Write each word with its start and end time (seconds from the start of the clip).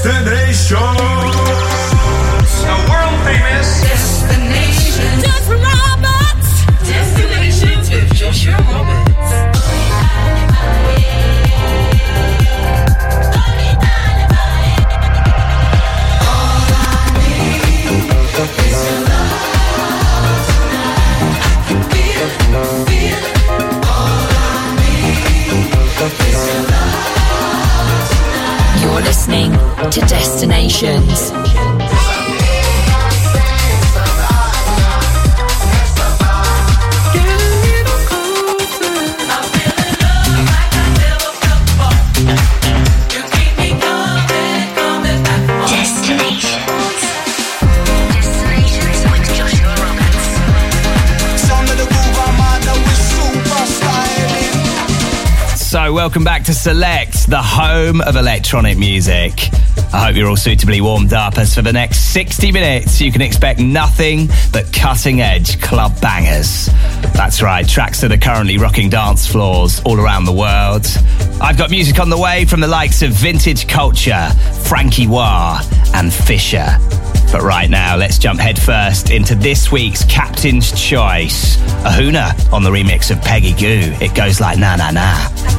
destination. 0.00 1.37
Welcome 56.08 56.24
back 56.24 56.44
to 56.44 56.54
Select, 56.54 57.28
the 57.28 57.42
home 57.42 58.00
of 58.00 58.16
electronic 58.16 58.78
music. 58.78 59.50
I 59.92 60.06
hope 60.06 60.16
you're 60.16 60.30
all 60.30 60.38
suitably 60.38 60.80
warmed 60.80 61.12
up 61.12 61.36
as 61.36 61.54
for 61.54 61.60
the 61.60 61.70
next 61.70 62.14
60 62.14 62.50
minutes 62.50 62.98
you 62.98 63.12
can 63.12 63.20
expect 63.20 63.60
nothing 63.60 64.30
but 64.50 64.72
cutting 64.72 65.20
edge 65.20 65.60
club 65.60 66.00
bangers. 66.00 66.70
That's 67.12 67.42
right, 67.42 67.68
tracks 67.68 68.00
that 68.00 68.10
are 68.10 68.16
currently 68.16 68.56
rocking 68.56 68.88
dance 68.88 69.26
floors 69.26 69.82
all 69.84 70.00
around 70.00 70.24
the 70.24 70.32
world. 70.32 70.86
I've 71.42 71.58
got 71.58 71.68
music 71.70 72.00
on 72.00 72.08
the 72.08 72.18
way 72.18 72.46
from 72.46 72.60
the 72.60 72.68
likes 72.68 73.02
of 73.02 73.10
Vintage 73.10 73.68
Culture, 73.68 74.30
Franky 74.64 75.06
Wah, 75.06 75.60
and 75.92 76.10
Fisher. 76.10 76.78
But 77.30 77.42
right 77.42 77.68
now, 77.68 77.98
let's 77.98 78.16
jump 78.16 78.40
headfirst 78.40 79.10
into 79.10 79.34
this 79.34 79.70
week's 79.70 80.06
Captain's 80.06 80.72
Choice. 80.72 81.58
Ahuna 81.84 82.50
on 82.50 82.62
the 82.62 82.70
remix 82.70 83.10
of 83.10 83.20
Peggy 83.20 83.52
Gou. 83.52 83.92
It 84.02 84.14
goes 84.14 84.40
like 84.40 84.58
na 84.58 84.76
na 84.76 84.90
na. 84.90 85.57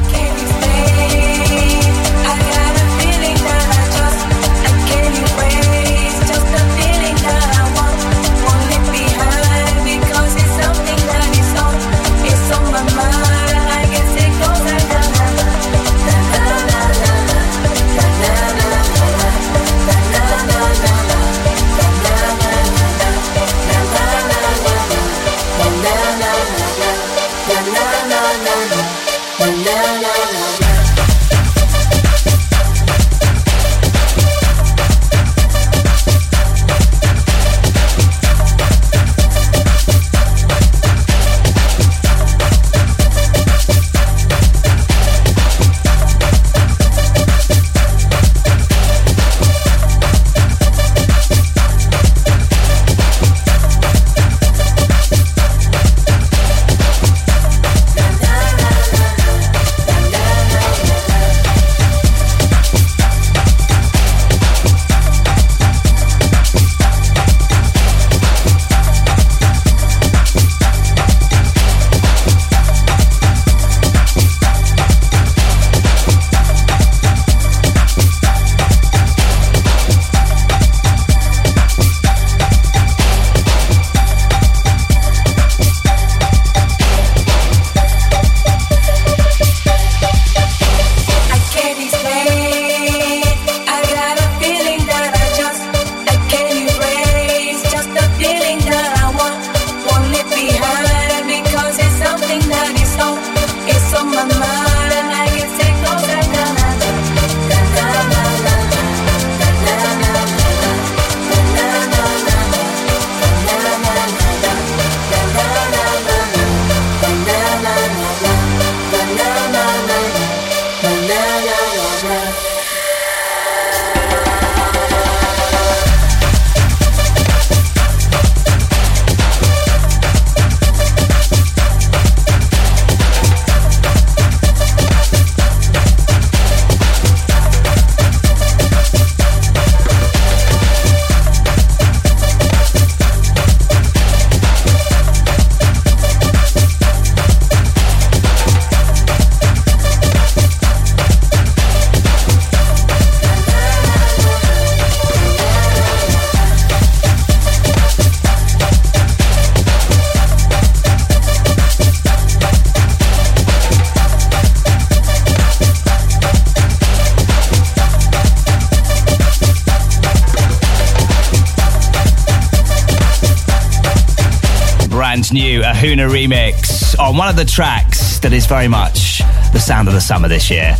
Ahuna 175.80 176.10
remix 176.10 176.98
on 176.98 177.16
one 177.16 177.28
of 177.28 177.36
the 177.36 177.44
tracks 177.46 178.18
that 178.18 178.34
is 178.34 178.44
very 178.44 178.68
much 178.68 179.20
the 179.54 179.58
sound 179.58 179.88
of 179.88 179.94
the 179.94 180.00
summer 180.02 180.28
this 180.28 180.50
year. 180.50 180.76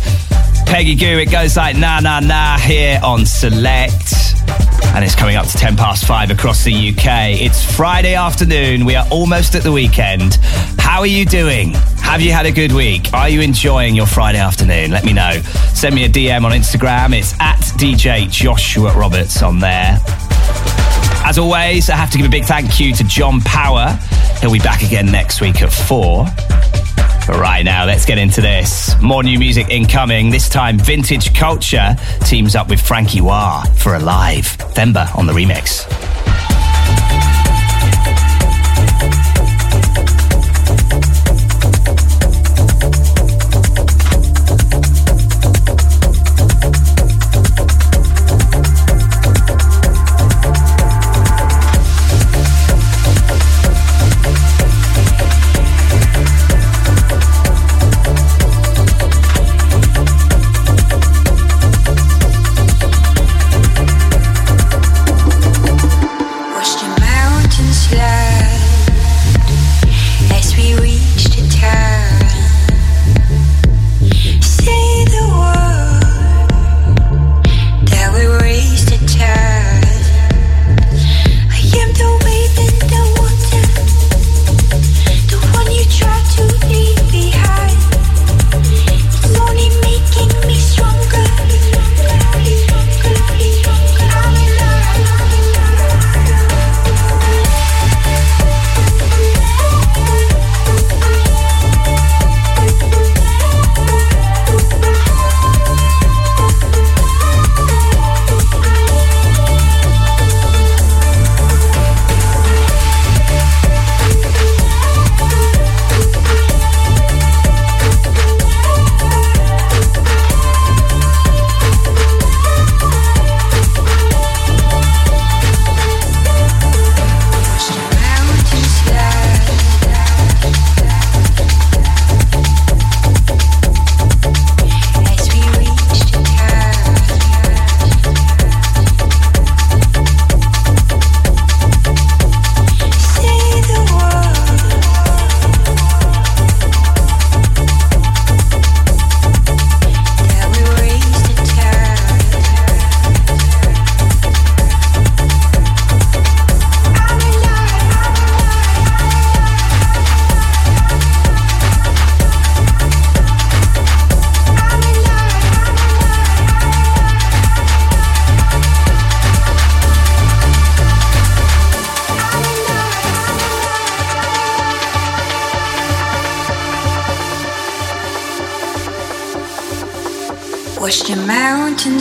Peggy 0.67 0.93
Gou, 0.93 1.17
it 1.17 1.31
goes 1.31 1.57
like 1.57 1.75
na 1.75 1.99
na 2.01 2.19
na 2.19 2.59
here 2.59 2.99
on 3.03 3.25
Select. 3.25 4.13
And 4.93 5.03
it's 5.03 5.15
coming 5.15 5.37
up 5.37 5.47
to 5.47 5.57
10 5.57 5.75
past 5.75 6.05
5 6.05 6.29
across 6.29 6.63
the 6.63 6.71
UK. 6.71 7.41
It's 7.41 7.65
Friday 7.75 8.13
afternoon. 8.13 8.85
We 8.85 8.93
are 8.93 9.07
almost 9.09 9.55
at 9.55 9.63
the 9.63 9.71
weekend. 9.71 10.35
How 10.77 10.99
are 10.99 11.07
you 11.07 11.25
doing? 11.25 11.73
Have 12.03 12.21
you 12.21 12.31
had 12.31 12.45
a 12.45 12.51
good 12.51 12.71
week? 12.71 13.11
Are 13.11 13.27
you 13.27 13.41
enjoying 13.41 13.95
your 13.95 14.05
Friday 14.05 14.37
afternoon? 14.37 14.91
Let 14.91 15.03
me 15.03 15.13
know. 15.13 15.41
Send 15.73 15.95
me 15.95 16.05
a 16.05 16.09
DM 16.09 16.45
on 16.45 16.51
Instagram. 16.51 17.17
It's 17.17 17.33
at 17.39 17.57
DJ 17.79 18.29
Joshua 18.29 18.95
Roberts 18.95 19.41
on 19.41 19.57
there. 19.57 19.97
As 21.23 21.39
always, 21.39 21.89
I 21.89 21.95
have 21.95 22.11
to 22.11 22.17
give 22.19 22.27
a 22.27 22.29
big 22.29 22.45
thank 22.45 22.79
you 22.79 22.93
to 22.93 23.03
John 23.03 23.41
Power 23.41 23.97
He'll 24.41 24.51
be 24.51 24.59
back 24.59 24.81
again 24.83 25.05
next 25.05 25.39
week 25.39 25.61
at 25.61 25.71
four. 25.71 26.25
But 27.27 27.39
right 27.39 27.63
now, 27.63 27.85
let's 27.85 28.05
get 28.05 28.17
into 28.17 28.41
this. 28.41 28.99
More 28.99 29.21
new 29.23 29.37
music 29.37 29.69
incoming. 29.69 30.31
This 30.31 30.49
time, 30.49 30.79
Vintage 30.79 31.35
Culture 31.35 31.95
teams 32.25 32.55
up 32.55 32.67
with 32.67 32.81
Franky 32.81 33.21
Wah 33.21 33.63
for 33.75 33.95
Alive. 33.95 34.45
Themba 34.73 35.15
on 35.15 35.27
the 35.27 35.33
remix. 35.33 35.90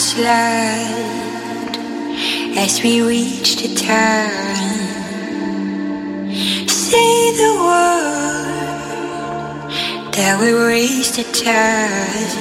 slide 0.01 1.77
as 2.57 2.83
we 2.83 3.03
reach 3.03 3.57
the 3.61 3.69
turn. 3.75 4.79
Say 6.67 7.37
the 7.43 7.53
word 7.67 8.81
that 10.17 10.35
we 10.41 10.53
raise 10.53 11.11
the 11.17 11.25
tide. 11.45 12.37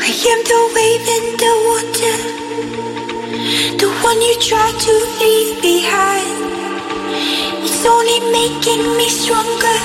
I 0.00 0.12
am 0.32 0.40
the 0.52 0.62
wave 0.74 1.06
in 1.16 1.24
the 1.42 1.54
water, 1.68 2.16
the 3.82 3.90
one 4.08 4.20
you 4.22 4.34
try 4.40 4.68
to 4.86 4.92
leave 5.20 5.60
behind. 5.60 6.36
It's 7.64 7.84
only 7.84 8.18
making 8.32 8.96
me 8.96 9.08
stronger. 9.10 9.83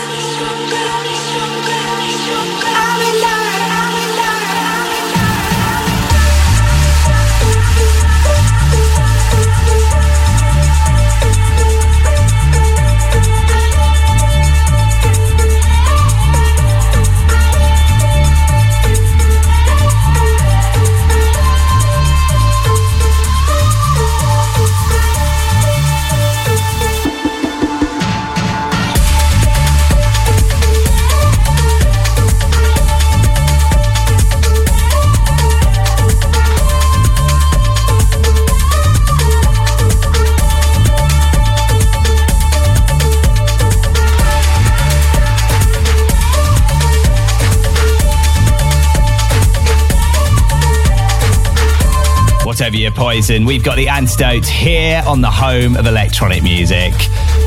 Poison. 52.69 53.45
We've 53.45 53.63
got 53.63 53.77
the 53.77 53.87
antidote 53.87 54.45
here 54.45 55.01
on 55.07 55.21
the 55.21 55.31
home 55.31 55.75
of 55.75 55.87
electronic 55.87 56.43
music. 56.43 56.93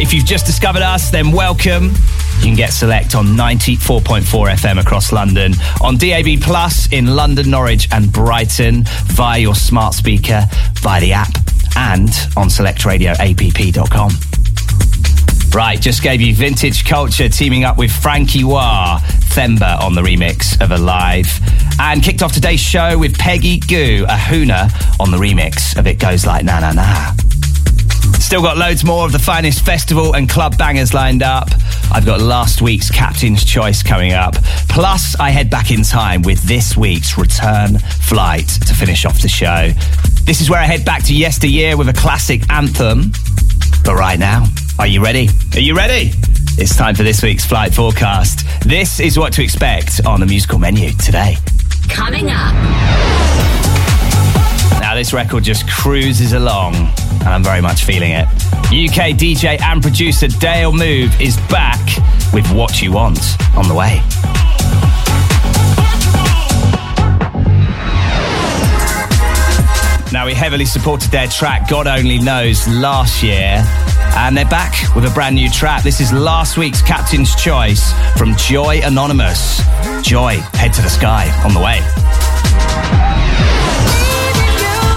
If 0.00 0.12
you've 0.12 0.24
just 0.24 0.46
discovered 0.46 0.82
us, 0.82 1.10
then 1.10 1.30
welcome. 1.30 1.90
You 2.38 2.42
can 2.42 2.56
get 2.56 2.72
Select 2.72 3.14
on 3.14 3.26
94.4 3.26 4.22
FM 4.22 4.80
across 4.80 5.12
London, 5.12 5.54
on 5.80 5.96
DAB 5.96 6.40
Plus 6.40 6.92
in 6.92 7.06
London, 7.06 7.50
Norwich, 7.50 7.88
and 7.92 8.12
Brighton, 8.12 8.82
via 9.04 9.38
your 9.38 9.54
smart 9.54 9.94
speaker, 9.94 10.44
via 10.80 11.00
the 11.00 11.12
app, 11.12 11.36
and 11.76 12.08
on 12.36 12.48
selectradioapp.com. 12.48 14.31
Right, 15.54 15.78
just 15.78 16.02
gave 16.02 16.22
you 16.22 16.34
Vintage 16.34 16.86
Culture 16.86 17.28
teaming 17.28 17.64
up 17.64 17.76
with 17.76 17.92
Franky 17.92 18.42
Wah, 18.42 19.00
Themba 19.34 19.78
on 19.80 19.94
the 19.94 20.00
remix 20.00 20.58
of 20.62 20.70
Alive. 20.70 21.26
And 21.78 22.02
kicked 22.02 22.22
off 22.22 22.32
today's 22.32 22.58
show 22.58 22.96
with 22.96 23.18
Peggy 23.18 23.58
Gou, 23.58 24.06
Ahuna 24.06 24.72
on 24.98 25.10
the 25.10 25.18
remix 25.18 25.76
of 25.76 25.86
It 25.86 25.98
Goes 25.98 26.24
Like 26.24 26.44
Na 26.44 26.60
Na 26.60 26.72
Na. 26.72 27.12
Still 28.18 28.40
got 28.40 28.56
loads 28.56 28.82
more 28.82 29.04
of 29.04 29.12
the 29.12 29.18
finest 29.18 29.62
festival 29.62 30.14
and 30.14 30.26
club 30.26 30.56
bangers 30.56 30.94
lined 30.94 31.22
up. 31.22 31.50
I've 31.92 32.06
got 32.06 32.22
last 32.22 32.62
week's 32.62 32.90
Captain's 32.90 33.44
Choice 33.44 33.82
coming 33.82 34.14
up. 34.14 34.34
Plus, 34.70 35.14
I 35.20 35.28
head 35.28 35.50
back 35.50 35.70
in 35.70 35.82
time 35.82 36.22
with 36.22 36.42
this 36.44 36.78
week's 36.78 37.18
return 37.18 37.78
flight 37.78 38.48
to 38.48 38.74
finish 38.74 39.04
off 39.04 39.20
the 39.20 39.28
show. 39.28 39.70
This 40.24 40.40
is 40.40 40.48
where 40.48 40.60
I 40.60 40.64
head 40.64 40.86
back 40.86 41.02
to 41.04 41.14
yesteryear 41.14 41.76
with 41.76 41.90
a 41.90 41.92
classic 41.92 42.50
anthem. 42.50 43.12
But 43.84 43.94
right 43.94 44.18
now, 44.18 44.44
are 44.78 44.86
you 44.86 45.02
ready? 45.02 45.28
Are 45.54 45.60
you 45.60 45.76
ready? 45.76 46.12
It's 46.56 46.76
time 46.76 46.94
for 46.94 47.02
this 47.02 47.22
week's 47.22 47.44
flight 47.44 47.74
forecast. 47.74 48.46
This 48.62 49.00
is 49.00 49.18
what 49.18 49.32
to 49.34 49.42
expect 49.42 50.00
on 50.06 50.20
the 50.20 50.26
musical 50.26 50.58
menu 50.58 50.92
today. 50.92 51.36
Coming 51.88 52.30
up. 52.30 52.54
Now, 54.80 54.94
this 54.94 55.12
record 55.12 55.42
just 55.42 55.68
cruises 55.68 56.32
along, 56.32 56.74
and 56.76 57.28
I'm 57.28 57.42
very 57.42 57.60
much 57.60 57.84
feeling 57.84 58.12
it. 58.12 58.26
UK 58.66 59.16
DJ 59.16 59.60
and 59.60 59.82
producer 59.82 60.28
Dale 60.28 60.72
Move 60.72 61.20
is 61.20 61.36
back 61.48 61.80
with 62.32 62.46
What 62.52 62.80
You 62.80 62.92
Want 62.92 63.18
on 63.56 63.66
the 63.66 63.74
way. 63.74 64.00
Now, 70.12 70.26
we 70.26 70.34
heavily 70.34 70.66
supported 70.66 71.10
their 71.10 71.26
track 71.26 71.70
God 71.70 71.86
Only 71.86 72.18
Knows 72.18 72.68
last 72.68 73.22
year, 73.22 73.64
and 74.14 74.36
they're 74.36 74.44
back 74.44 74.74
with 74.94 75.06
a 75.06 75.10
brand 75.14 75.36
new 75.36 75.48
track. 75.48 75.82
This 75.82 76.02
is 76.02 76.12
last 76.12 76.58
week's 76.58 76.82
Captain's 76.82 77.34
Choice 77.34 77.94
from 78.18 78.36
Joy 78.36 78.82
Anonymous. 78.84 79.62
Joy, 80.02 80.34
head 80.52 80.74
to 80.74 80.82
the 80.82 80.90
sky 80.90 81.30
on 81.46 81.54
the 81.54 81.60
way. 81.60 81.80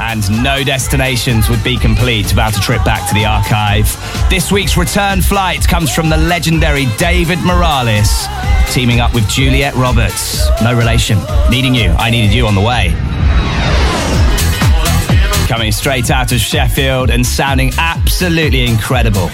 And 0.02 0.44
no 0.44 0.66
destinations 0.66 1.50
would 1.50 1.64
be 1.64 1.78
complete 1.78 2.28
without 2.28 2.58
a 2.58 2.60
trip 2.60 2.84
back 2.84 3.08
to 3.08 3.14
the 3.14 3.24
archive. 3.24 3.88
This 4.30 4.52
week's 4.52 4.76
return 4.76 5.22
flight 5.22 5.66
comes 5.66 5.96
from 5.96 6.10
the 6.10 6.18
legendary 6.18 6.88
David 6.98 7.40
Morales, 7.40 8.28
teaming 8.70 9.00
up 9.00 9.14
with 9.14 9.30
Juliet 9.30 9.76
Roberts. 9.76 10.46
No 10.62 10.76
relation. 10.76 11.18
Needing 11.50 11.74
you, 11.74 11.92
I 11.92 12.10
needed 12.10 12.34
you 12.34 12.48
on 12.48 12.54
the 12.54 12.62
way. 12.62 12.94
Coming 15.48 15.72
straight 15.72 16.10
out 16.10 16.32
of 16.32 16.40
Sheffield 16.40 17.12
and 17.12 17.26
sounding 17.26 17.72
absolutely 17.78 18.66
incredible. 18.66 19.30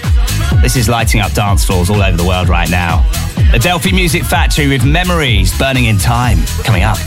This 0.61 0.75
is 0.75 0.89
lighting 0.89 1.21
up 1.21 1.31
dance 1.31 1.63
floors 1.63 1.89
all 1.89 2.01
over 2.01 2.17
the 2.17 2.25
world 2.25 2.49
right 2.49 2.69
now. 2.69 3.09
Adelphi 3.53 3.93
Music 3.93 4.23
Factory 4.23 4.67
with 4.67 4.85
Memories 4.85 5.57
Burning 5.57 5.85
in 5.85 5.97
Time 5.97 6.37
coming 6.63 6.83
up. 6.83 6.97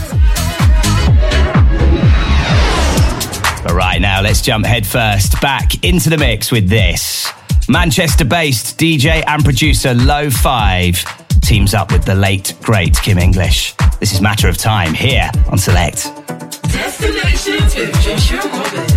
But 3.63 3.73
right 3.73 4.01
now, 4.01 4.21
let's 4.21 4.41
jump 4.41 4.65
headfirst 4.65 5.39
back 5.39 5.83
into 5.83 6.09
the 6.09 6.17
mix 6.17 6.51
with 6.51 6.67
this. 6.67 7.31
Manchester 7.69 8.25
based 8.25 8.77
DJ 8.79 9.23
and 9.27 9.43
producer 9.43 9.93
Low 9.93 10.29
Five 10.29 11.03
teams 11.41 11.75
up 11.75 11.91
with 11.91 12.05
the 12.05 12.15
late, 12.15 12.55
great 12.61 12.95
Kim 12.97 13.19
English. 13.19 13.75
This 13.99 14.13
is 14.13 14.21
Matter 14.21 14.49
of 14.49 14.57
Time 14.57 14.93
here 14.93 15.29
on 15.51 15.57
Select. 15.57 16.11
Destination 16.63 17.57
to 17.69 17.91
Joshua 18.01 18.39
Roberts. 18.49 18.94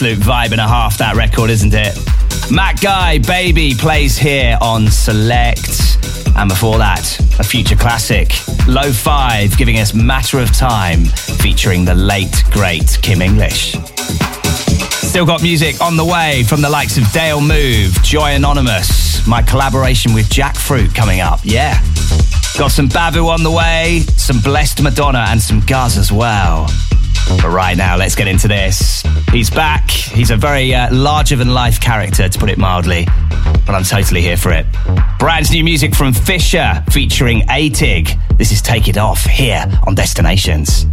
Absolute 0.00 0.24
vibe 0.24 0.52
and 0.52 0.60
a 0.62 0.66
half, 0.66 0.96
that 0.96 1.14
record, 1.14 1.50
isn't 1.50 1.74
it? 1.74 1.94
Matt 2.50 2.80
Guy, 2.80 3.18
Baby, 3.18 3.74
plays 3.74 4.16
here 4.16 4.56
on 4.62 4.88
Select. 4.88 5.98
And 6.36 6.48
before 6.48 6.78
that, 6.78 7.20
a 7.38 7.44
future 7.44 7.76
classic, 7.76 8.32
Low 8.66 8.92
Five, 8.92 9.58
giving 9.58 9.78
us 9.78 9.92
Matter 9.92 10.38
of 10.38 10.56
Time, 10.56 11.04
featuring 11.04 11.84
the 11.84 11.94
late, 11.94 12.44
great 12.50 12.98
Kim 13.02 13.20
English. 13.20 13.72
Still 15.04 15.26
got 15.26 15.42
music 15.42 15.82
on 15.82 15.98
the 15.98 16.04
way 16.06 16.44
from 16.44 16.62
the 16.62 16.70
likes 16.70 16.96
of 16.96 17.04
Dale 17.12 17.42
Move, 17.42 17.92
Joy 18.02 18.30
Anonymous, 18.30 19.26
my 19.26 19.42
collaboration 19.42 20.14
with 20.14 20.30
Jackfruit 20.30 20.94
coming 20.94 21.20
up. 21.20 21.40
Yeah. 21.42 21.78
Got 22.56 22.70
some 22.70 22.88
Babu 22.88 23.26
on 23.26 23.42
the 23.42 23.50
way, 23.50 24.00
some 24.16 24.40
Blessed 24.40 24.80
Madonna, 24.82 25.26
and 25.28 25.42
some 25.42 25.60
Gaz 25.60 25.98
as 25.98 26.10
well. 26.10 26.70
But 27.42 27.50
right 27.50 27.76
now, 27.76 27.98
let's 27.98 28.14
get 28.14 28.28
into 28.28 28.48
this. 28.48 28.99
He's 29.32 29.48
back. 29.48 29.88
He's 29.90 30.30
a 30.30 30.36
very 30.36 30.74
uh, 30.74 30.92
larger 30.92 31.36
than 31.36 31.54
life 31.54 31.80
character, 31.80 32.28
to 32.28 32.38
put 32.38 32.50
it 32.50 32.58
mildly. 32.58 33.06
But 33.64 33.74
I'm 33.74 33.84
totally 33.84 34.22
here 34.22 34.36
for 34.36 34.50
it. 34.50 34.66
Brand 35.18 35.50
new 35.52 35.62
music 35.62 35.94
from 35.94 36.12
Fisher 36.12 36.82
featuring 36.90 37.42
AATIG. 37.42 38.38
This 38.38 38.50
is 38.50 38.60
Take 38.60 38.88
It 38.88 38.98
Off 38.98 39.24
here 39.24 39.64
on 39.86 39.94
Destinations. 39.94 40.84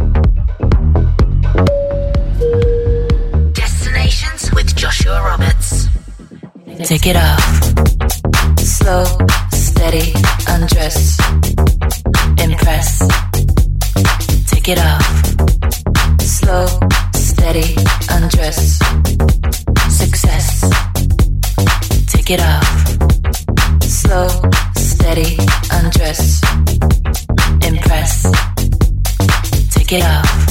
Destinations 3.52 4.52
with 4.54 4.74
Joshua 4.76 5.20
Roberts. 5.20 5.88
Take 6.84 7.06
it 7.06 7.16
off. 7.16 8.58
Slow, 8.60 9.04
steady, 9.50 10.12
undress. 10.46 11.18
Impress. 12.40 13.08
Take 14.48 14.68
it 14.68 14.78
off 14.78 15.38
slow, 16.48 16.66
steady, 17.14 17.74
undress. 18.28 18.78
Success. 19.88 20.60
Take 22.08 22.30
it 22.30 22.40
off. 22.40 23.82
Slow, 23.82 24.28
steady, 24.76 25.38
undress. 25.72 26.42
Impress. 27.66 28.24
Take 29.72 29.92
it 29.92 30.04
off. 30.04 30.47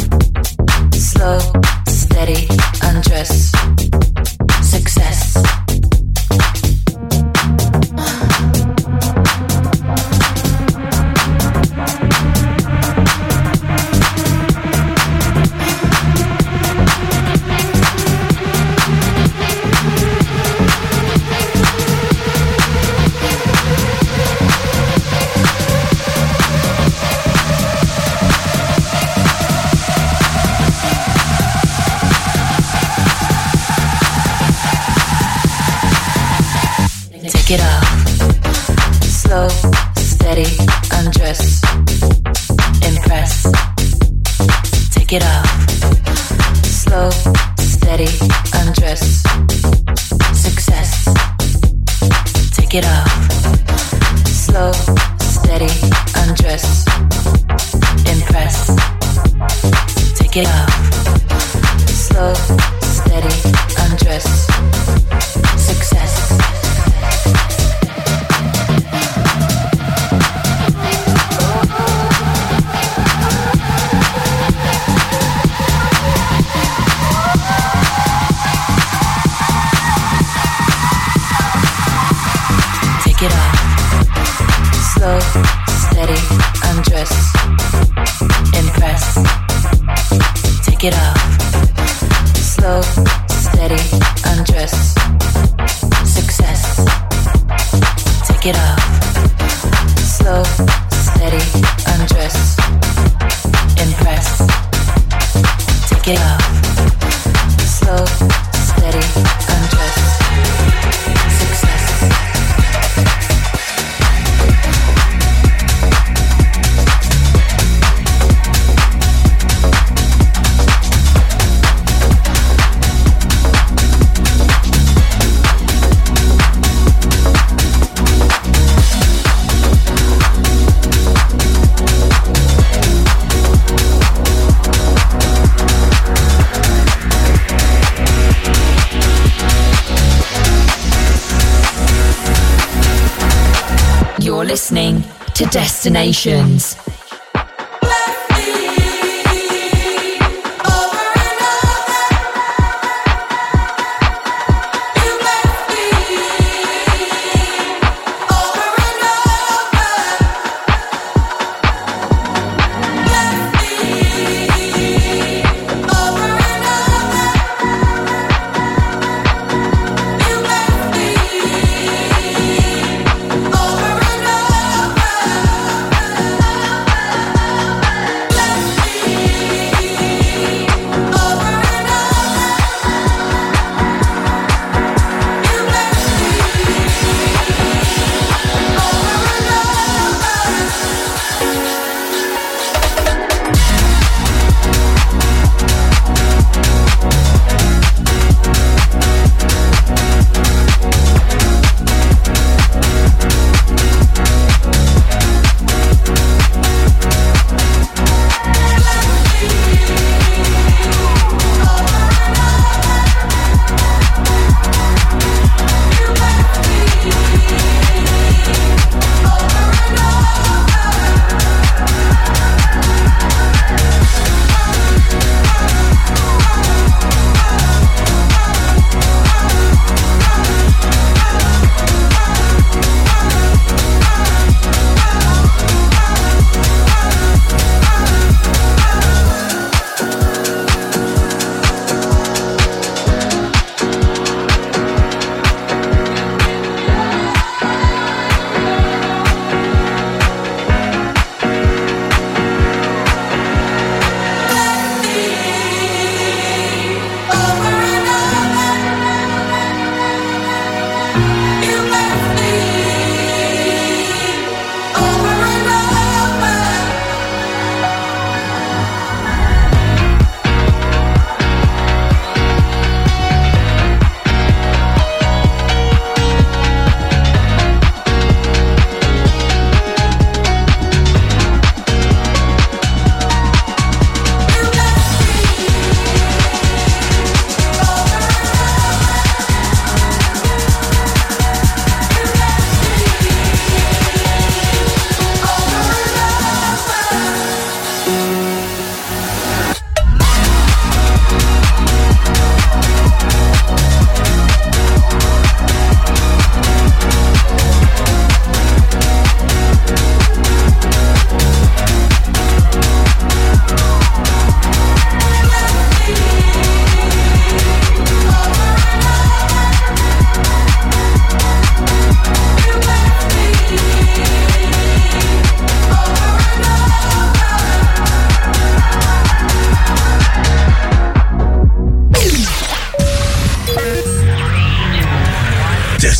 To 145.93 146.86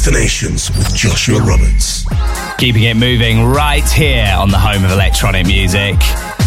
destinations. 0.08 0.70
With 0.78 0.96
Joshua 0.96 1.42
Roberts. 1.42 2.06
Keeping 2.58 2.84
it 2.84 2.96
moving 2.96 3.44
right 3.44 3.88
here 3.90 4.34
on 4.38 4.50
the 4.50 4.58
home 4.58 4.86
of 4.86 4.92
electronic 4.92 5.46
music. 5.46 5.96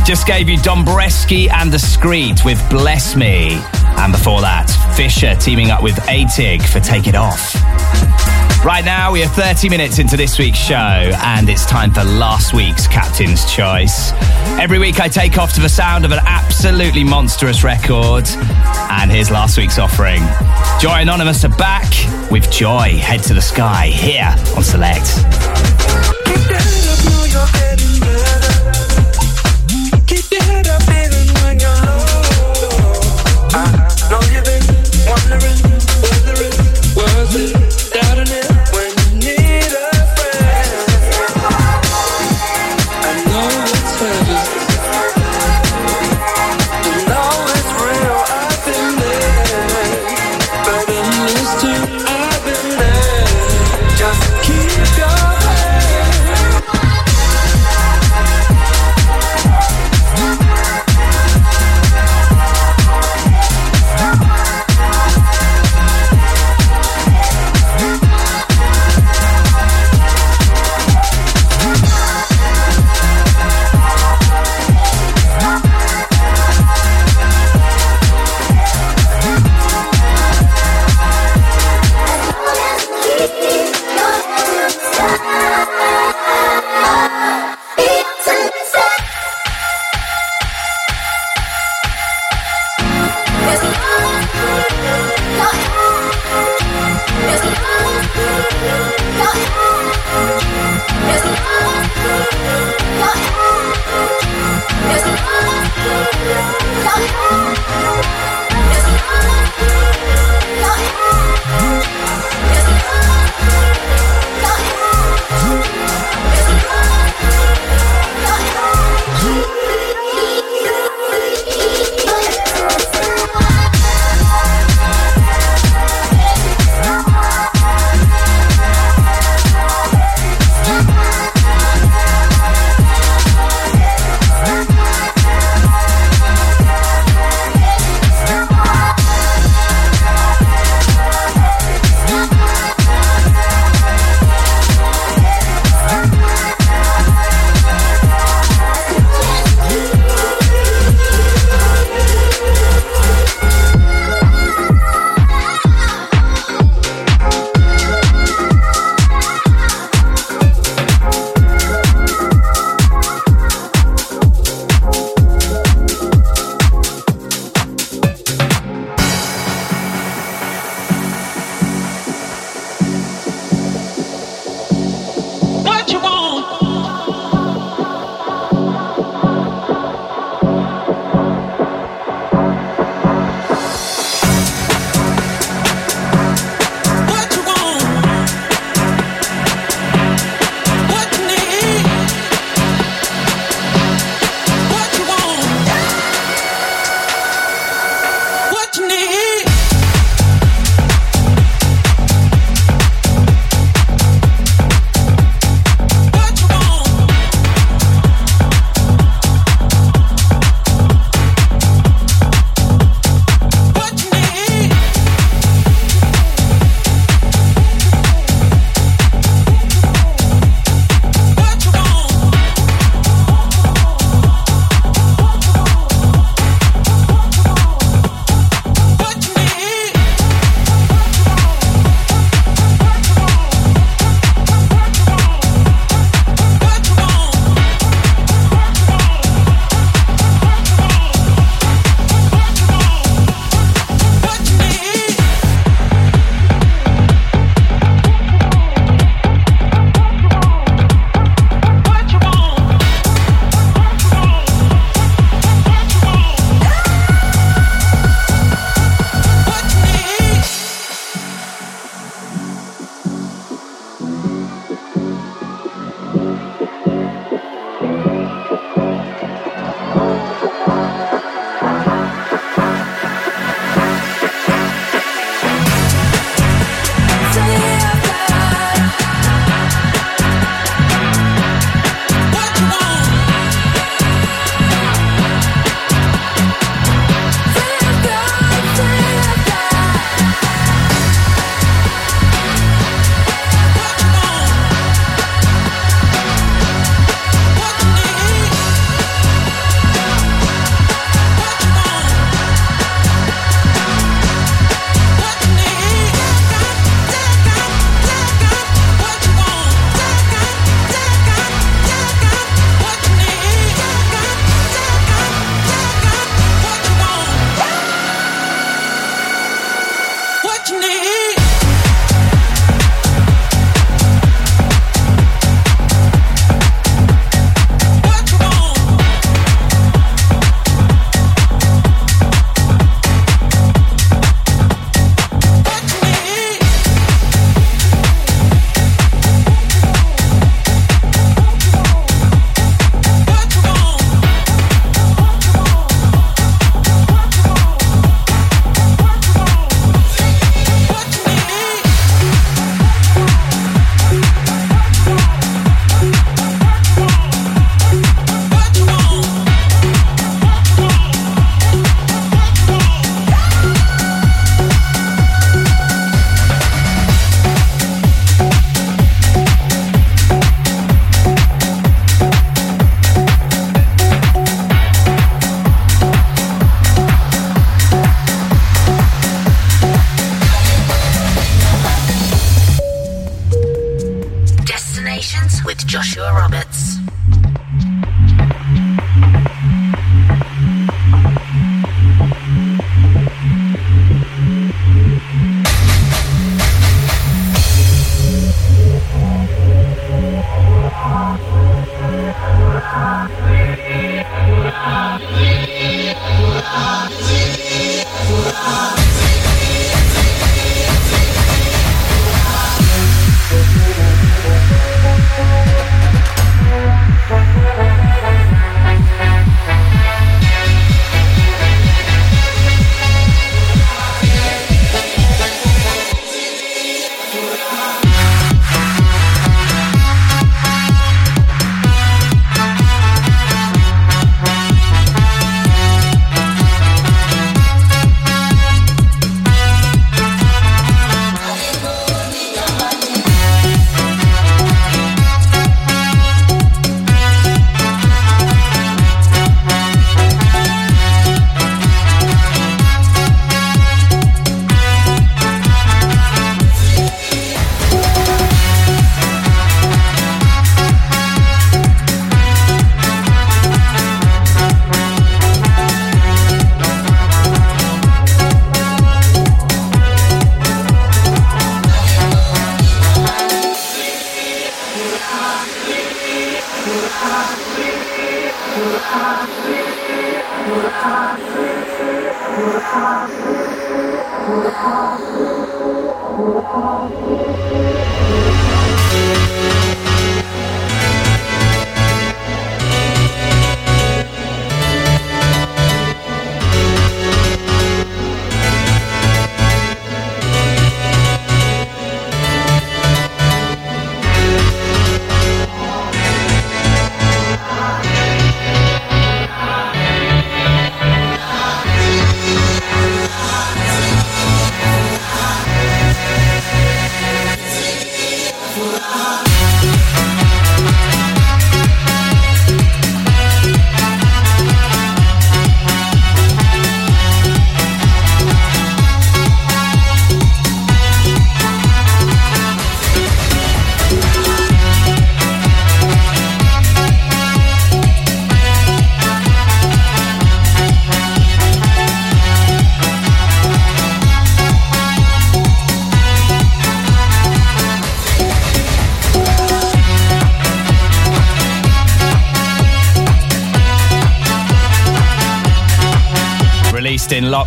Just 0.05 0.27
gave 0.27 0.49
you 0.49 0.57
Dombresky 0.59 1.51
and 1.51 1.71
Discreet 1.71 2.45
with 2.45 2.59
Bless 2.71 3.15
Me. 3.15 3.61
And 3.99 4.13
before 4.13 4.41
that, 4.41 4.71
Fisher 4.97 5.35
teaming 5.37 5.71
up 5.71 5.83
with 5.83 5.97
AATIG 5.97 6.63
for 6.63 6.81
Take 6.81 7.07
It 7.07 7.15
Off. 7.15 8.40
Right 8.63 8.85
now, 8.85 9.11
we 9.11 9.23
are 9.23 9.29
30 9.29 9.71
minutes 9.71 9.99
into 9.99 10.19
this 10.19 10.39
week's 10.39 10.59
show, 10.59 10.75
and 10.75 11.49
it's 11.49 11.65
time 11.65 11.95
for 11.95 12.05
last 12.05 12.53
week's 12.53 12.87
Captain's 12.87 13.51
Choice. 13.51 14.13
Every 14.61 14.79
week, 14.79 15.01
I 15.01 15.09
take 15.09 15.39
off 15.39 15.55
to 15.55 15.63
the 15.63 15.69
sound 15.69 16.05
of 16.05 16.13
an 16.13 16.19
absolutely 16.27 17.03
monstrous 17.03 17.65
record, 17.65 18.29
and 18.29 19.11
here's 19.11 19.31
last 19.31 19.57
week's 19.57 19.79
offering. 19.79 20.21
Joy 20.79 21.01
Anonymous 21.01 21.43
are 21.47 21.57
back 21.57 21.91
with 22.31 22.51
Joy. 22.51 22.99
Head 22.99 23.23
to 23.25 23.35
the 23.35 23.41
sky 23.41 23.87
here 23.87 24.35
on 24.55 24.63
Select. 24.63 25.07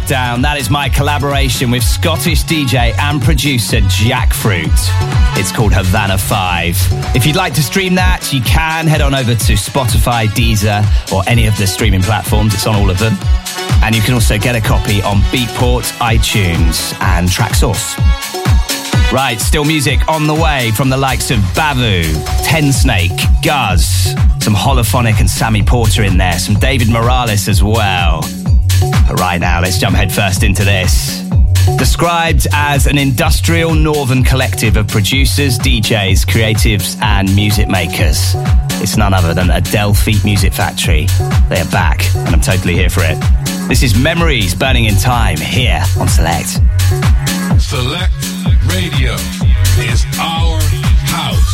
Lockdown. 0.03 0.41
That 0.41 0.57
is 0.57 0.69
my 0.69 0.89
collaboration 0.89 1.71
with 1.71 1.83
Scottish 1.83 2.43
DJ 2.43 2.97
and 2.97 3.21
producer 3.21 3.77
Jackfruit. 3.77 4.71
It's 5.37 5.51
called 5.51 5.73
Havana 5.73 6.17
5. 6.17 7.15
If 7.15 7.25
you'd 7.25 7.35
like 7.35 7.53
to 7.55 7.63
stream 7.63 7.95
that, 7.95 8.31
you 8.33 8.41
can 8.41 8.87
head 8.87 9.01
on 9.01 9.15
over 9.15 9.35
to 9.35 9.53
Spotify, 9.53 10.27
Deezer, 10.27 10.83
or 11.13 11.23
any 11.27 11.47
of 11.47 11.57
the 11.57 11.67
streaming 11.67 12.01
platforms. 12.01 12.53
It's 12.53 12.67
on 12.67 12.75
all 12.75 12.89
of 12.89 12.99
them. 12.99 13.13
And 13.83 13.95
you 13.95 14.01
can 14.01 14.13
also 14.13 14.37
get 14.37 14.55
a 14.55 14.61
copy 14.61 15.01
on 15.01 15.17
Beatport, 15.31 15.91
iTunes, 15.99 16.99
and 17.01 17.27
Traxsource. 17.27 17.97
Right, 19.11 19.39
still 19.39 19.65
music 19.65 20.07
on 20.07 20.27
the 20.27 20.33
way 20.33 20.71
from 20.71 20.89
the 20.89 20.97
likes 20.97 21.29
of 21.29 21.39
Bavu, 21.53 22.03
Snake, 22.71 23.11
Guz, 23.43 24.13
some 24.43 24.55
Holophonic 24.55 25.19
and 25.19 25.29
Sammy 25.29 25.63
Porter 25.63 26.03
in 26.03 26.17
there, 26.17 26.39
some 26.39 26.55
David 26.55 26.89
Morales 26.89 27.47
as 27.47 27.63
well. 27.63 28.23
Right 29.15 29.39
now, 29.39 29.61
let's 29.61 29.77
jump 29.77 29.95
headfirst 29.95 30.43
into 30.43 30.63
this. 30.63 31.21
Described 31.77 32.47
as 32.51 32.87
an 32.87 32.97
industrial 32.97 33.73
northern 33.73 34.23
collective 34.23 34.75
of 34.75 34.87
producers, 34.87 35.57
DJs, 35.59 36.25
creatives, 36.25 36.99
and 37.01 37.33
music 37.35 37.69
makers, 37.69 38.33
it's 38.81 38.97
none 38.97 39.13
other 39.13 39.33
than 39.33 39.49
Adelphi 39.49 40.15
Music 40.25 40.51
Factory. 40.51 41.05
They 41.47 41.61
are 41.61 41.71
back, 41.71 42.03
and 42.15 42.29
I'm 42.29 42.41
totally 42.41 42.73
here 42.73 42.89
for 42.89 43.01
it. 43.03 43.17
This 43.69 43.81
is 43.81 43.97
Memories 43.97 44.53
Burning 44.55 44.85
in 44.85 44.95
Time 44.95 45.37
here 45.37 45.81
on 45.99 46.09
Select. 46.09 46.59
Select 47.61 48.13
Radio 48.67 49.13
is 49.79 50.05
our 50.19 50.59
house. 51.07 51.52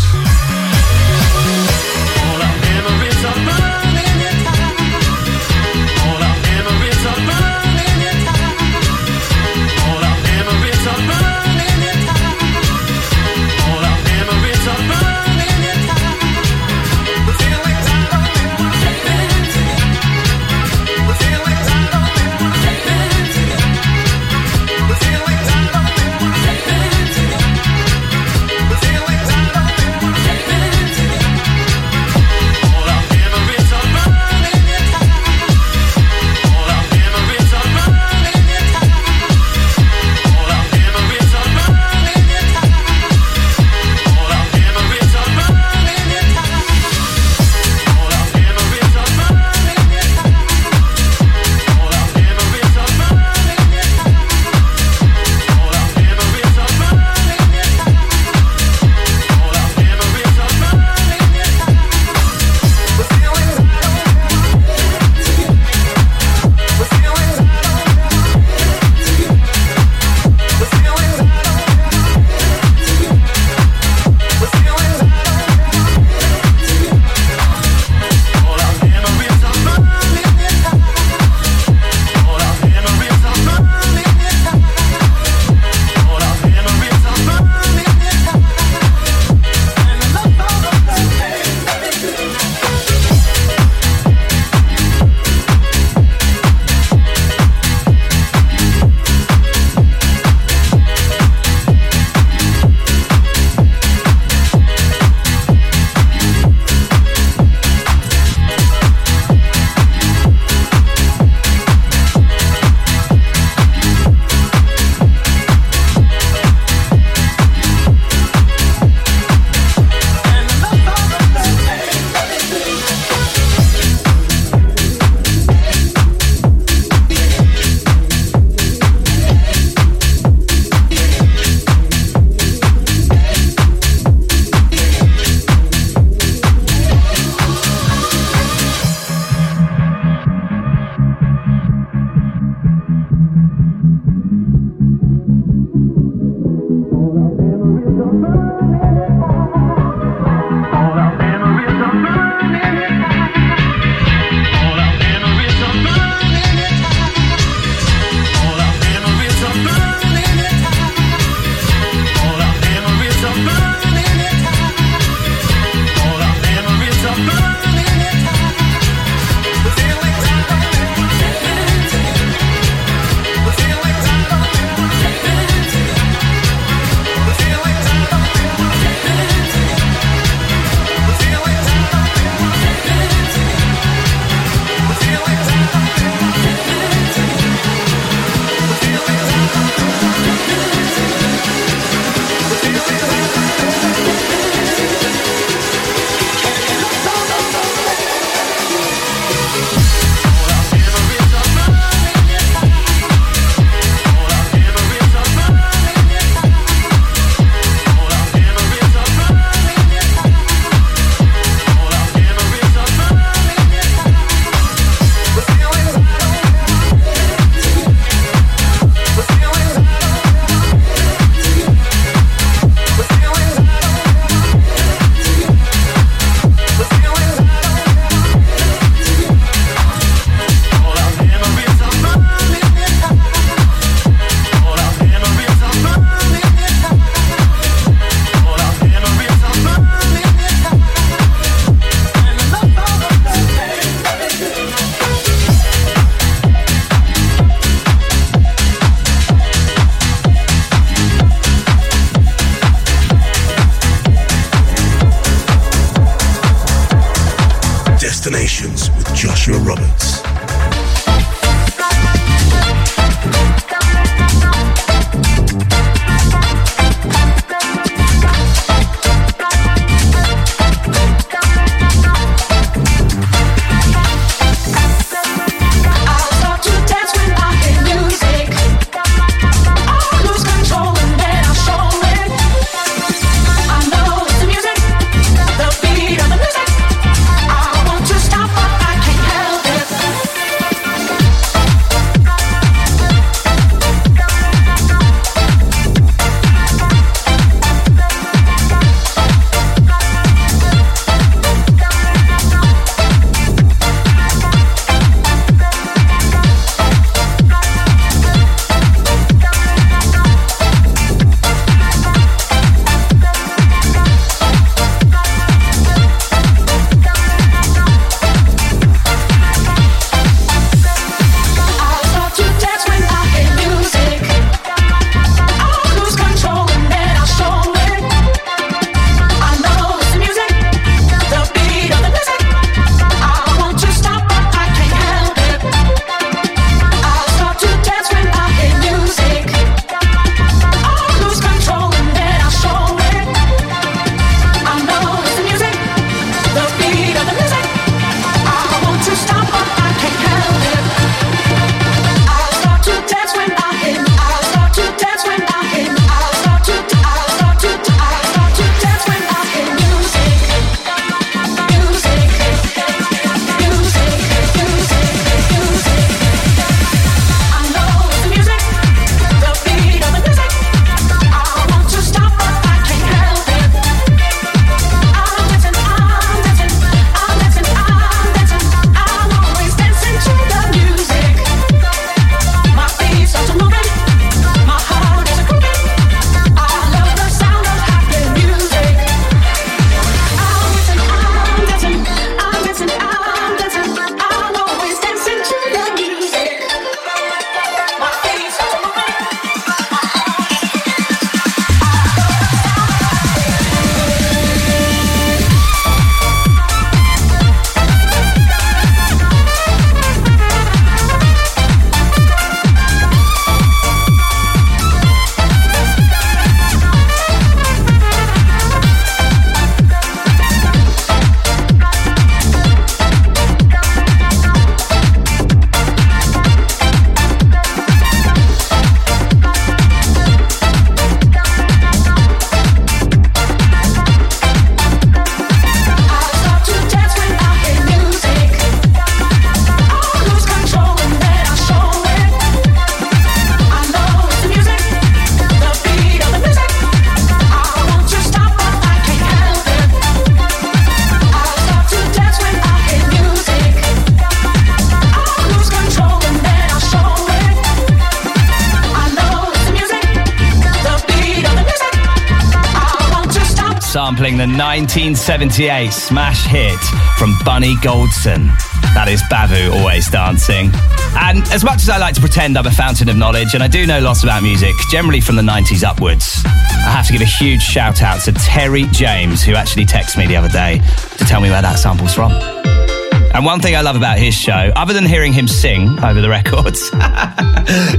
1978 464.79 465.91
smash 465.91 466.45
hit 466.45 466.79
from 467.17 467.33
Bunny 467.43 467.75
Goldson. 467.83 468.47
That 468.93 469.09
is 469.09 469.21
Bavu 469.23 469.73
always 469.77 470.09
dancing. 470.09 470.71
And 471.17 471.43
as 471.51 471.65
much 471.65 471.81
as 471.81 471.89
I 471.89 471.97
like 471.97 472.15
to 472.15 472.21
pretend 472.21 472.57
I'm 472.57 472.65
a 472.65 472.71
fountain 472.71 473.09
of 473.09 473.17
knowledge, 473.17 473.55
and 473.55 473.61
I 473.61 473.67
do 473.67 473.85
know 473.85 473.99
lots 473.99 474.23
about 474.23 474.41
music, 474.41 474.73
generally 474.89 475.19
from 475.19 475.35
the 475.35 475.41
90s 475.41 475.83
upwards, 475.83 476.41
I 476.45 476.91
have 476.95 477.05
to 477.07 477.11
give 477.11 477.21
a 477.21 477.25
huge 477.25 477.61
shout 477.61 478.01
out 478.01 478.21
to 478.21 478.31
Terry 478.31 478.83
James, 478.93 479.43
who 479.43 479.53
actually 479.53 479.85
texted 479.85 480.17
me 480.17 480.27
the 480.27 480.37
other 480.37 480.47
day 480.47 480.79
to 481.17 481.25
tell 481.25 481.41
me 481.41 481.49
where 481.49 481.61
that 481.61 481.77
sample's 481.77 482.13
from. 482.13 482.31
And 482.31 483.43
one 483.43 483.59
thing 483.59 483.75
I 483.75 483.81
love 483.81 483.97
about 483.97 484.17
his 484.17 484.33
show, 484.33 484.71
other 484.77 484.93
than 484.93 485.05
hearing 485.05 485.33
him 485.33 485.49
sing 485.49 486.01
over 486.01 486.21
the 486.21 486.29
records, 486.29 486.79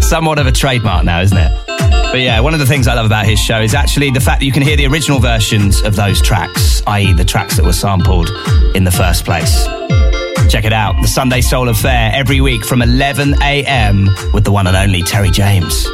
somewhat 0.08 0.38
of 0.38 0.46
a 0.46 0.52
trademark 0.52 1.04
now, 1.04 1.20
isn't 1.20 1.36
it? 1.36 1.69
But 2.10 2.22
yeah, 2.22 2.40
one 2.40 2.54
of 2.54 2.60
the 2.60 2.66
things 2.66 2.88
I 2.88 2.94
love 2.94 3.06
about 3.06 3.24
his 3.24 3.38
show 3.38 3.60
is 3.60 3.72
actually 3.72 4.10
the 4.10 4.18
fact 4.20 4.40
that 4.40 4.46
you 4.46 4.50
can 4.50 4.62
hear 4.62 4.76
the 4.76 4.86
original 4.86 5.20
versions 5.20 5.80
of 5.82 5.94
those 5.94 6.20
tracks, 6.20 6.82
i.e., 6.88 7.12
the 7.12 7.24
tracks 7.24 7.56
that 7.56 7.64
were 7.64 7.72
sampled 7.72 8.30
in 8.74 8.82
the 8.82 8.90
first 8.90 9.24
place. 9.24 9.66
Check 10.50 10.64
it 10.64 10.72
out, 10.72 11.00
the 11.00 11.06
Sunday 11.06 11.40
Soul 11.40 11.68
Affair, 11.68 12.10
every 12.12 12.40
week 12.40 12.64
from 12.64 12.82
11 12.82 13.40
a.m. 13.42 14.08
with 14.32 14.42
the 14.42 14.50
one 14.50 14.66
and 14.66 14.76
only 14.76 15.02
Terry 15.02 15.30
James. 15.30 15.86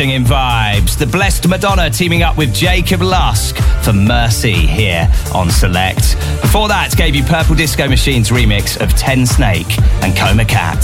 Bursting 0.00 0.16
in 0.16 0.24
vibes. 0.24 0.96
The 0.96 1.06
Blessed 1.06 1.46
Madonna 1.46 1.90
teaming 1.90 2.22
up 2.22 2.38
with 2.38 2.54
Jacob 2.54 3.02
Lusk 3.02 3.58
for 3.84 3.92
Mercy 3.92 4.54
here 4.54 5.06
on 5.34 5.50
Select. 5.50 6.16
Before 6.40 6.68
that, 6.68 6.96
gave 6.96 7.14
you 7.14 7.22
Purple 7.22 7.54
Disco 7.54 7.86
Machine's 7.86 8.30
remix 8.30 8.80
of 8.80 8.88
Tensnake 8.94 9.78
and 10.02 10.16
Coma 10.16 10.46
Cat. 10.46 10.80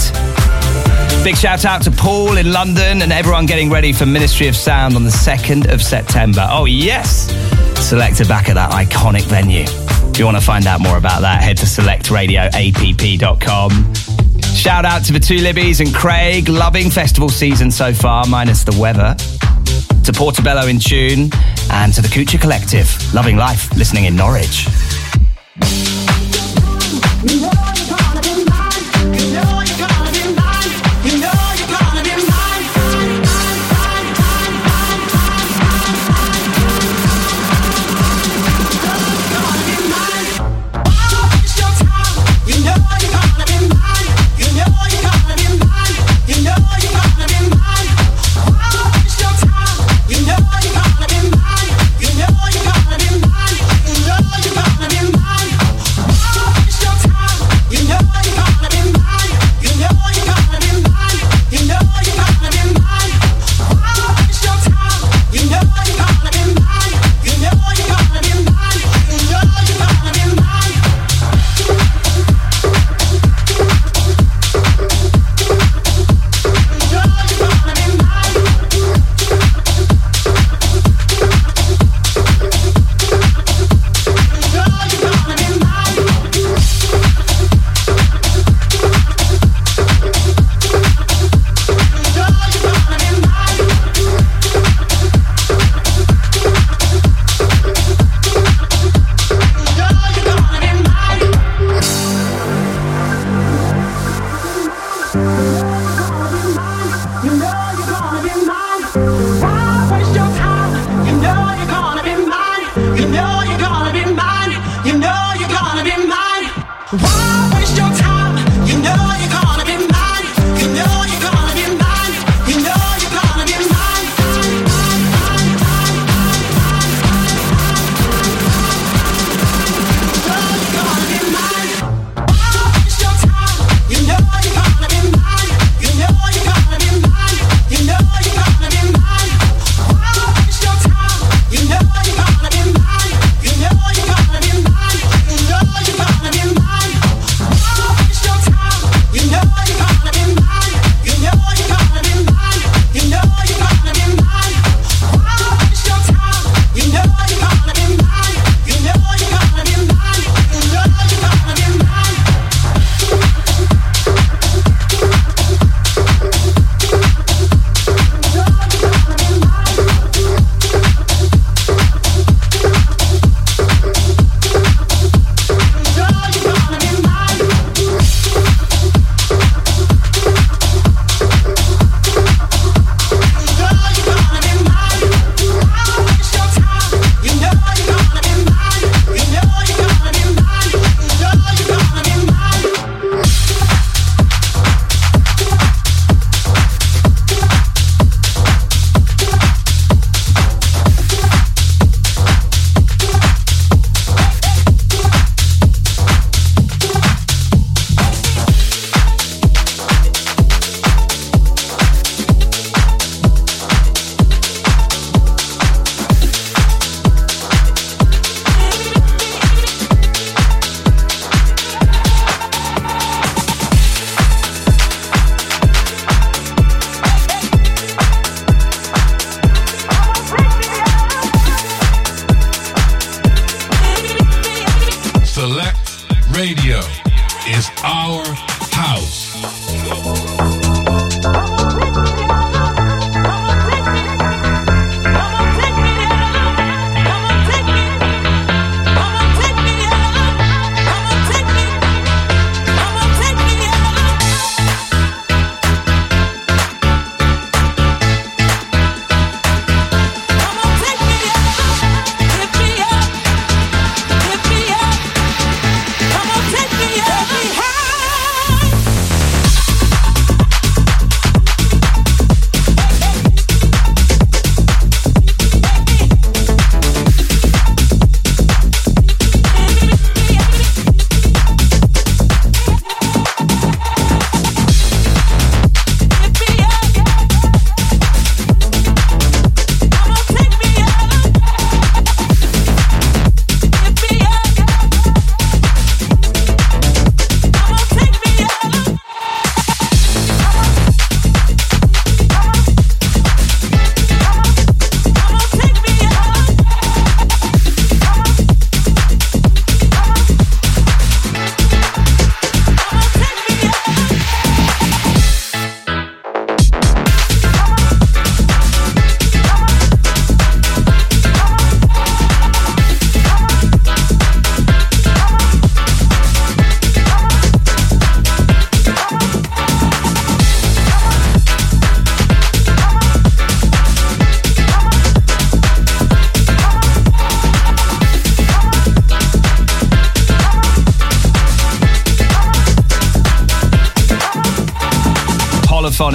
Big 1.23 1.35
shout 1.35 1.65
out 1.65 1.81
to 1.81 1.89
Paul 1.89 2.37
in 2.37 2.51
London 2.51 3.01
and 3.01 3.11
everyone 3.11 3.47
getting 3.47 3.71
ready 3.71 3.91
for 3.91 4.05
Ministry 4.05 4.47
of 4.47 4.55
Sound 4.55 4.95
on 4.95 5.03
the 5.03 5.09
2nd 5.09 5.73
of 5.73 5.81
September. 5.81 6.47
Oh, 6.51 6.65
yes! 6.65 7.31
Selector 7.83 8.25
back 8.25 8.49
at 8.49 8.53
that 8.53 8.69
iconic 8.69 9.23
venue. 9.23 9.65
If 10.11 10.19
you 10.19 10.25
want 10.25 10.37
to 10.37 10.43
find 10.43 10.67
out 10.67 10.79
more 10.79 10.97
about 10.97 11.21
that, 11.21 11.41
head 11.41 11.57
to 11.57 11.65
selectradioapp.com. 11.65 14.26
Shout 14.57 14.85
out 14.85 15.05
to 15.05 15.13
the 15.13 15.19
two 15.19 15.37
Libbies 15.37 15.81
and 15.81 15.93
Craig, 15.93 16.49
loving 16.49 16.89
festival 16.89 17.29
season 17.29 17.69
so 17.69 17.93
far, 17.93 18.25
minus 18.25 18.63
the 18.63 18.75
weather. 18.79 19.15
To 20.03 20.11
Portobello 20.11 20.65
in 20.65 20.79
tune, 20.79 21.29
and 21.69 21.93
to 21.93 22.01
the 22.01 22.07
Kucha 22.07 22.41
Collective, 22.41 22.91
loving 23.13 23.37
life, 23.37 23.71
listening 23.77 24.05
in 24.05 24.15
Norwich. 24.15 24.65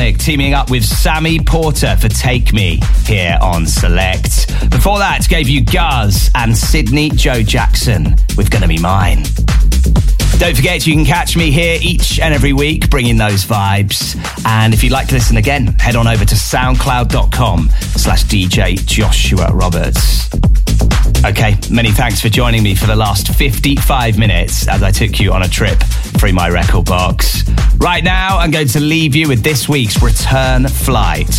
Polyphonic 0.02 0.18
teaming 0.18 0.52
up 0.52 0.68
with 0.68 0.84
Sammy 0.84 1.38
Porter 1.38 1.96
for 1.96 2.08
Take 2.08 2.52
Me 2.52 2.80
here 3.04 3.38
on 3.40 3.64
Select. 3.66 4.48
Before 4.68 4.98
that, 4.98 5.28
gave 5.28 5.48
you 5.48 5.64
Guz 5.64 6.28
and 6.34 6.56
Sydney 6.56 7.08
Joe 7.10 7.44
Jackson 7.44 8.16
with 8.36 8.50
Gonna 8.50 8.66
Be 8.66 8.78
Mine. 8.78 9.22
Don't 10.38 10.56
forget, 10.56 10.88
you 10.88 10.94
can 10.94 11.04
catch 11.04 11.36
me 11.36 11.52
here 11.52 11.78
each 11.80 12.18
and 12.18 12.34
every 12.34 12.52
week 12.52 12.90
bringing 12.90 13.16
those 13.16 13.44
vibes. 13.44 14.16
And 14.44 14.74
if 14.74 14.82
you'd 14.82 14.92
like 14.92 15.06
to 15.08 15.14
listen 15.14 15.36
again, 15.36 15.68
head 15.78 15.94
on 15.94 16.08
over 16.08 16.24
to 16.24 16.34
soundcloud.com 16.34 17.70
slash 17.70 18.24
DJ 18.24 18.84
Joshua 18.84 19.52
Roberts. 19.52 20.28
Okay, 21.24 21.56
many 21.70 21.92
thanks 21.92 22.20
for 22.20 22.28
joining 22.28 22.64
me 22.64 22.74
for 22.74 22.86
the 22.86 22.96
last 22.96 23.32
55 23.34 24.18
minutes 24.18 24.66
as 24.66 24.82
I 24.82 24.90
took 24.90 25.20
you 25.20 25.32
on 25.32 25.42
a 25.42 25.48
trip 25.48 25.78
through 26.18 26.32
my 26.32 26.48
record 26.48 26.86
box. 26.86 27.44
Right 27.82 28.04
now, 28.04 28.38
I'm 28.38 28.52
going 28.52 28.68
to 28.68 28.80
leave 28.80 29.16
you 29.16 29.26
with 29.26 29.42
this 29.42 29.68
week's 29.68 30.00
return 30.00 30.68
flight. 30.68 31.36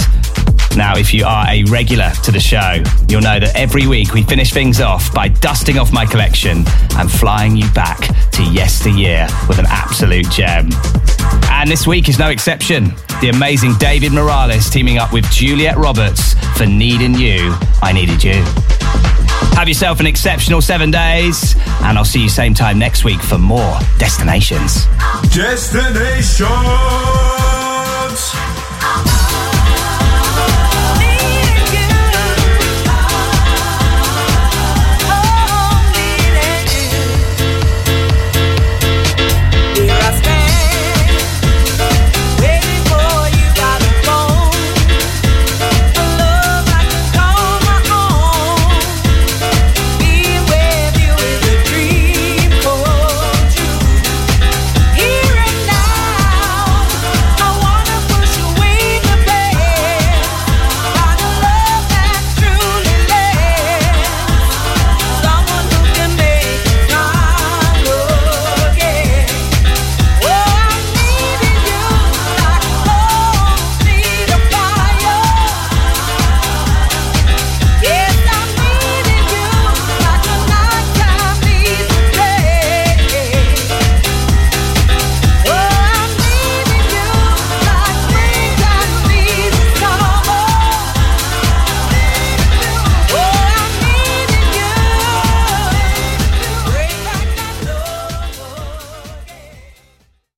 Now, 0.76 0.98
if 0.98 1.14
you 1.14 1.24
are 1.24 1.48
a 1.48 1.64
regular 1.72 2.12
to 2.26 2.34
the 2.34 2.39
show, 2.41 2.84
you'll 3.08 3.22
know 3.22 3.39
that 3.39 3.56
every 3.56 3.88
week 3.88 4.14
we 4.14 4.24
finish 4.24 4.52
things 4.52 4.82
off 4.82 5.14
by 5.14 5.30
dusting 5.30 5.78
off 5.78 5.94
my 5.94 6.06
collection 6.06 6.66
and 6.98 7.10
flying 7.10 7.56
you 7.56 7.72
back 7.72 8.10
to 8.32 8.44
yesteryear 8.44 9.26
with 9.48 9.58
an 9.58 9.68
absolute 9.70 10.30
gem. 10.32 10.70
And 11.50 11.72
this 11.72 11.88
week 11.88 12.10
is 12.10 12.20
no 12.20 12.28
exception. 12.28 12.94
The 13.22 13.30
amazing 13.34 13.76
David 13.78 14.12
Morales 14.12 14.70
teaming 14.70 14.98
up 14.98 15.14
with 15.14 15.24
Juliet 15.32 15.78
Roberts 15.78 16.34
for 16.58 16.66
Needing 16.66 17.16
You, 17.16 17.56
I 17.82 17.94
Needed 17.94 18.22
You. 18.22 18.83
Have 19.56 19.68
yourself 19.68 19.99
an 19.99 20.08
exceptional 20.08 20.62
seven 20.62 20.91
days, 20.91 21.56
and 21.82 21.97
I'll 21.97 22.06
see 22.06 22.22
you 22.22 22.30
same 22.30 22.54
time 22.54 22.78
next 22.80 23.04
week 23.04 23.22
for 23.22 23.38
more 23.38 23.80
destinations. 23.97 24.86
Destinations. 25.34 26.49